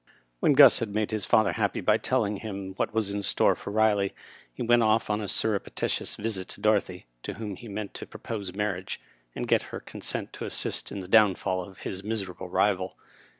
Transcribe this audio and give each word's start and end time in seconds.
When 0.39 0.55
Qus 0.55 0.79
had 0.79 0.89
made 0.95 1.11
his 1.11 1.27
father 1.27 1.51
happy 1.51 1.79
by 1.79 1.97
telling 1.99 2.37
him 2.37 2.73
what 2.77 2.91
was 2.91 3.11
in 3.11 3.21
store 3.21 3.53
for 3.53 3.69
Riley, 3.69 4.15
he 4.51 4.63
went 4.63 4.81
off 4.81 5.11
on 5.11 5.21
a 5.21 5.25
surrepti 5.25 5.75
tious 5.89 6.17
visit 6.17 6.47
to 6.47 6.59
Dorothy, 6.59 7.05
to 7.21 7.35
whom 7.35 7.55
he 7.55 7.67
meant 7.67 7.93
to 7.93 8.07
propose 8.07 8.51
marriage, 8.55 8.99
and 9.35 9.47
get 9.47 9.61
her 9.69 9.79
consent 9.79 10.33
to 10.33 10.45
assist 10.45 10.91
in 10.91 11.01
the 11.01 11.07
downfall 11.07 11.61
of 11.69 11.81
his 11.81 12.03
miserable 12.03 12.49
rival. 12.49 12.97